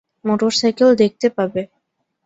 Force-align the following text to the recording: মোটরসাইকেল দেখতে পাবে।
মোটরসাইকেল 0.25 0.89
দেখতে 0.95 1.27
পাবে। 1.37 1.61